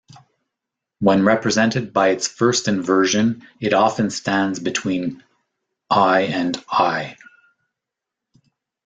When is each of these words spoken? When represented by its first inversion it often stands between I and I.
When 0.97 1.23
represented 1.25 1.93
by 1.93 2.07
its 2.07 2.27
first 2.27 2.67
inversion 2.67 3.45
it 3.59 3.71
often 3.71 4.09
stands 4.09 4.59
between 4.59 5.23
I 5.91 6.21
and 6.21 6.57
I. 6.67 7.17